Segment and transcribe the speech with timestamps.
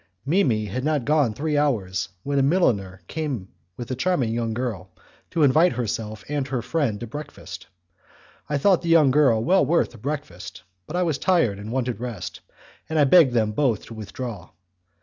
[0.25, 4.51] Mimi had not been gone three hours when a milliner came with a charming young
[4.51, 4.89] girl,
[5.29, 7.67] to invite herself and her friend to breakfast;
[8.49, 11.99] I thought the young girl well worth a breakfast, but I was tired and wanted
[11.99, 12.39] rest,
[12.89, 14.49] and I begged them both to withdraw.